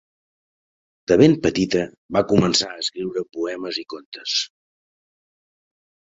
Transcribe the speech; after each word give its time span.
De 1.09 1.17
ben 1.21 1.33
petita 1.41 1.83
va 2.17 2.23
començar 2.31 2.69
a 2.75 2.79
escriure 2.83 3.23
poemes 3.37 3.77
i 3.83 3.83
contes. 3.95 4.39